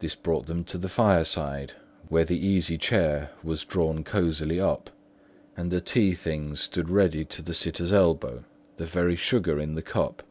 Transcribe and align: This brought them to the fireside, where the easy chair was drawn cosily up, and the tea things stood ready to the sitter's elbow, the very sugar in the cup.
This 0.00 0.14
brought 0.14 0.44
them 0.44 0.62
to 0.64 0.76
the 0.76 0.90
fireside, 0.90 1.72
where 2.10 2.26
the 2.26 2.36
easy 2.38 2.76
chair 2.76 3.30
was 3.42 3.64
drawn 3.64 4.04
cosily 4.04 4.60
up, 4.60 4.90
and 5.56 5.70
the 5.70 5.80
tea 5.80 6.12
things 6.12 6.60
stood 6.60 6.90
ready 6.90 7.24
to 7.24 7.40
the 7.40 7.54
sitter's 7.54 7.94
elbow, 7.94 8.44
the 8.76 8.84
very 8.84 9.16
sugar 9.16 9.58
in 9.58 9.74
the 9.74 9.80
cup. 9.80 10.22